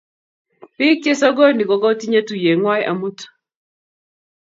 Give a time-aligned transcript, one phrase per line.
[0.77, 3.19] biik chesokoni ko kotinye tuyie ng'wany amut.